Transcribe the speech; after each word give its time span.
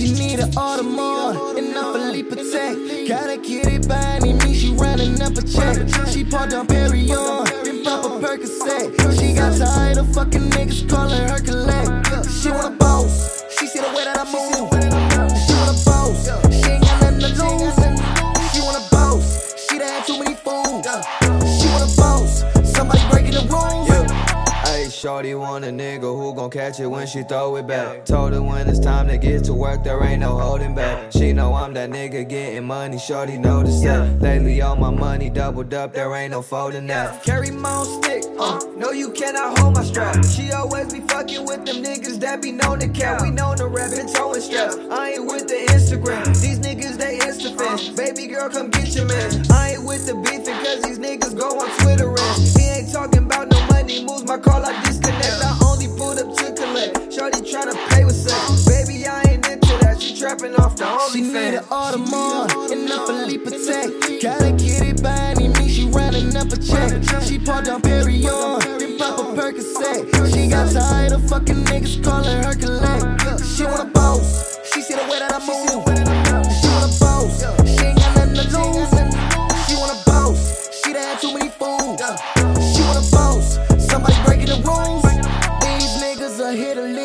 She 0.00 0.12
need 0.12 0.40
an 0.40 0.50
Audemars 0.52 1.58
and 1.58 1.76
a 1.76 1.92
Philippe 1.92 2.30
Patek. 2.30 3.06
Gotta 3.06 3.36
get 3.36 3.66
it 3.66 3.86
by 3.86 4.00
any 4.16 4.32
means, 4.32 4.58
she 4.58 4.72
running 4.72 5.20
up 5.20 5.36
a 5.36 5.42
check. 5.42 5.76
She 6.08 6.24
parked 6.24 6.54
on 6.54 6.66
Perignon, 6.66 7.44
then 7.64 7.84
pop 7.84 8.06
a 8.06 8.08
Percocet. 8.08 9.20
She 9.20 9.34
got 9.34 9.58
tired 9.58 9.98
of 9.98 10.10
fucking 10.14 10.48
niggas 10.52 10.88
calling 10.88 11.28
her 11.28 11.40
collect. 11.40 12.30
She 12.32 12.48
want 12.48 12.72
a 12.72 12.76
boss, 12.78 13.44
she 13.58 13.66
see 13.66 13.80
the 13.80 13.88
way 13.88 14.04
that 14.04 14.16
I 14.16 14.24
move. 14.24 14.70
She 15.44 15.52
want 15.52 15.68
a 15.68 15.84
boss, 15.84 16.24
she 16.48 16.70
ain't 16.70 16.82
got 16.82 17.02
nothing 17.02 17.20
to 17.20 17.28
lose. 17.36 17.76
She 18.54 18.60
want 18.62 18.78
a 18.80 18.88
boss, 18.88 19.68
she 19.68 19.76
done 19.76 19.86
had 19.86 20.06
too 20.06 20.18
many 20.18 20.34
shorty 25.00 25.34
want 25.34 25.64
a 25.64 25.68
nigga 25.68 26.02
who 26.02 26.34
gon' 26.34 26.50
catch 26.50 26.78
it 26.78 26.86
when 26.86 27.06
she 27.06 27.22
throw 27.22 27.56
it 27.56 27.66
back. 27.66 28.04
Told 28.04 28.34
her 28.34 28.42
when 28.42 28.68
it's 28.68 28.78
time 28.78 29.08
to 29.08 29.16
get 29.16 29.44
to 29.44 29.54
work, 29.54 29.82
there 29.82 30.02
ain't 30.04 30.20
no 30.20 30.38
holding 30.38 30.74
back. 30.74 31.10
She 31.12 31.32
know 31.32 31.54
I'm 31.54 31.72
that 31.72 31.88
nigga 31.88 32.28
getting 32.28 32.64
money, 32.64 32.98
shorty 32.98 33.38
notice 33.38 33.80
that. 33.80 34.20
Lately 34.20 34.60
all 34.60 34.76
my 34.76 34.90
money 34.90 35.30
doubled 35.30 35.72
up, 35.72 35.94
there 35.94 36.14
ain't 36.14 36.32
no 36.32 36.42
folding 36.42 36.86
that. 36.88 37.22
Carry 37.22 37.50
my 37.50 37.76
own 37.76 38.02
stick, 38.02 38.24
uh, 38.38 38.60
no 38.76 38.90
you 38.90 39.10
cannot 39.12 39.58
hold 39.58 39.74
my 39.74 39.84
strap. 39.84 40.22
She 40.22 40.52
always 40.52 40.92
be 40.92 41.00
fucking 41.00 41.46
with 41.46 41.64
them 41.64 41.82
niggas 41.82 42.20
that 42.20 42.42
be 42.42 42.52
known 42.52 42.80
to 42.80 42.88
cap. 42.88 43.22
We 43.22 43.30
known 43.30 43.56
to 43.56 43.68
rap 43.68 43.92
and 43.92 44.08
towing 44.14 44.42
straps. 44.42 44.76
I 44.90 45.12
ain't 45.12 45.24
with 45.24 45.48
the 45.48 45.66
Instagram, 45.72 46.26
these 46.42 46.60
niggas 46.60 46.98
they 46.98 47.18
Insta 47.20 47.56
fans. 47.56 47.88
Baby 47.96 48.26
girl, 48.26 48.50
come 48.50 48.68
get 48.68 48.94
your 48.94 49.06
man. 49.06 49.46
I 49.50 49.70
ain't 49.72 49.84
with 49.84 50.06
the 50.06 50.14
beefing 50.14 50.58
cause 50.62 50.82
these 50.82 50.98
niggas 50.98 51.29
trapping 60.40 60.56
off 60.56 60.76
the 60.76 60.98
She 61.12 61.20
need 61.20 61.54
an 61.54 61.64
OnlyFans. 61.64 62.48
Audemars 62.48 62.72
and 62.72 62.90
a 62.90 63.06
Philippe 63.06 63.44
Patek. 63.44 64.22
Gotta 64.22 64.52
get 64.52 64.82
it 64.82 65.02
by 65.02 65.16
any 65.16 65.48
means, 65.48 65.74
she 65.74 65.86
running 65.86 66.36
up 66.36 66.52
a 66.52 66.56
check. 66.56 67.22
She 67.22 67.38
parked 67.38 67.68
on 67.68 67.82
Perignon, 67.82 68.78
then 68.78 68.98
pop 68.98 69.18
a 69.18 69.22
Percocet. 69.22 70.32
She 70.32 70.48
got 70.48 70.72
tired 70.72 71.12
of 71.12 71.28
fucking 71.28 71.64
niggas 71.64 72.02
calling 72.02 72.42
her 72.44 72.54
collect. 72.54 72.89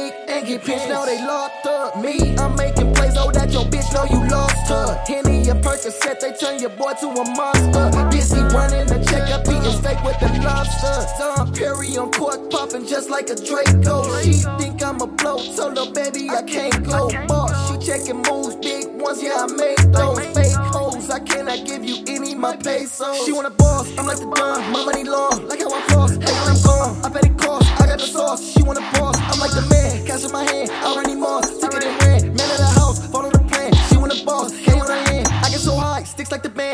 Lick 0.06 0.30
and 0.30 0.45
get 0.45 0.64
pinched, 0.64 0.88
now 0.88 1.03
they 1.06 1.17
locked 1.25 1.66
up. 1.66 1.98
Me, 1.98 2.36
I'm 2.38 2.56
making 2.56 2.94
plays, 2.94 3.16
oh 3.17 3.31
that 3.31 3.52
your 3.52 3.66
bitch 3.66 3.92
know 3.94 4.06
you 4.06 4.22
lost 4.30 4.70
her. 4.70 5.02
Henny 5.07 5.50
and 5.50 5.63
Percocet, 5.63 6.19
they 6.19 6.31
turn 6.34 6.59
your 6.59 6.69
boy 6.69 6.94
to 7.02 7.07
a 7.07 7.25
monster. 7.34 7.85
Busy 8.12 8.41
running 8.53 8.85
the 8.85 9.00
check 9.09 9.29
up, 9.31 9.47
eating 9.47 9.78
steak 9.81 10.03
with 10.03 10.19
the 10.19 10.29
lobster. 10.46 10.97
Don 11.18 11.52
Perignon 11.53 12.13
court, 12.13 12.52
popping 12.52 12.85
just 12.85 13.09
like 13.09 13.29
a 13.29 13.35
Draco. 13.35 14.22
She 14.22 14.34
think 14.59 14.84
I'm 14.84 15.02
a 15.02 15.07
blow, 15.07 15.38
told 15.56 15.78
her 15.78 15.91
baby 15.91 16.29
I 16.29 16.44
can't 16.44 16.84
go. 16.85 17.09
Boss, 17.28 17.53
she 17.72 17.88
checking 17.88 18.22
moves, 18.22 18.56
big 18.58 18.85
ones, 19.02 19.24
yeah 19.24 19.46
I 19.46 19.47
make 19.53 19.81
those 19.91 20.19
fake 20.38 20.59
hoes. 20.69 21.09
I 21.09 21.19
cannot 21.19 21.66
give 21.66 21.84
you 21.84 22.03
any 22.08 22.35
my 22.35 22.56
pesos. 22.58 23.25
She 23.25 23.31
want 23.31 23.47
a 23.47 23.50
boss, 23.50 23.90
I'm 23.97 24.06
like 24.06 24.19
the 24.19 24.29
Don, 24.29 24.72
my 24.72 24.85
money 24.85 25.03
long, 25.03 25.47
like 25.47 25.62
how 25.62 25.74
I 25.74 25.81
floss. 25.88 26.12
Hey, 26.12 26.38
I'm 26.46 26.65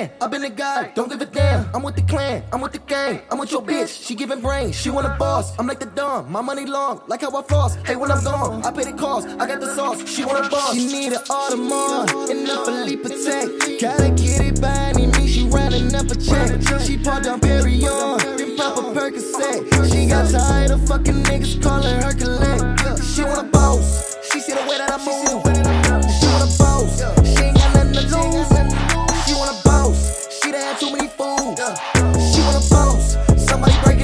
the. 0.07 0.23
I've 0.23 0.31
been 0.31 0.43
a 0.43 0.49
guy, 0.49 0.91
don't 0.95 1.09
give 1.09 1.21
a 1.21 1.25
damn. 1.25 1.69
I'm 1.73 1.83
with 1.83 1.95
the 1.95 2.01
clan, 2.01 2.43
I'm 2.51 2.61
with 2.61 2.71
the 2.71 2.79
gang, 2.79 3.21
I'm 3.29 3.37
with 3.37 3.51
your 3.51 3.61
bitch. 3.61 4.05
She 4.05 4.15
giving 4.15 4.41
brain, 4.41 4.71
she 4.71 4.89
want 4.89 5.07
a 5.07 5.15
boss. 5.17 5.57
I'm 5.57 5.67
like 5.67 5.79
the 5.79 5.85
Don, 5.87 6.31
my 6.31 6.41
money 6.41 6.65
long, 6.65 7.01
like 7.07 7.21
how 7.21 7.35
I 7.35 7.43
floss. 7.43 7.75
Hey 7.85 7.95
when 7.95 8.11
I'm 8.11 8.23
gone, 8.23 8.63
I 8.63 8.71
pay 8.71 8.83
the 8.83 8.93
cost. 8.97 9.27
I 9.27 9.47
got 9.47 9.59
the 9.59 9.75
sauce, 9.75 10.07
she 10.07 10.25
want 10.25 10.45
a 10.45 10.49
boss. 10.49 10.73
She 10.73 10.85
need 10.87 11.13
an 11.13 11.23
Audemars 11.29 12.29
and 12.29 12.47
a 12.49 12.65
Philippe 12.65 13.03
Patek. 13.03 13.81
Gotta 13.81 14.09
get 14.11 14.41
it 14.41 14.61
by 14.61 14.75
any 14.93 15.07
means, 15.07 15.31
she 15.31 15.47
running 15.47 15.93
up 15.95 16.09
a 16.09 16.15
check. 16.15 16.81
She 16.81 16.97
parked 16.97 17.27
on 17.27 17.39
Perignon, 17.39 18.37
then 18.37 18.57
pop 18.57 18.77
a 18.77 18.81
Percocet. 18.81 19.91
She 19.91 20.07
got 20.07 20.29
tired 20.29 20.71
of 20.71 20.87
fucking 20.87 21.23
niggas 21.23 21.61
calling 21.61 22.01
her 22.01 22.13
collect. 22.13 23.03
She 23.03 23.23
want 23.23 23.47
a 23.47 23.51
boss, 23.51 24.17
she 24.31 24.39
see 24.39 24.53
the 24.53 24.61
way 24.61 24.77
that 24.77 24.91
I 24.91 24.97
move. 24.97 25.60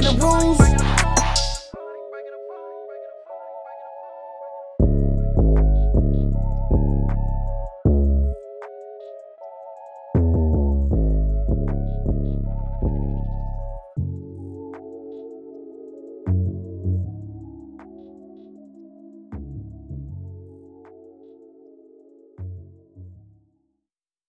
the 0.08 0.24
rules. 0.24 0.67